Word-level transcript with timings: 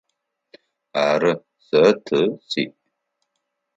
Ары, 1.07 1.33
сэ 1.65 1.81
ты 2.05 2.19
сиӏ. 2.49 2.73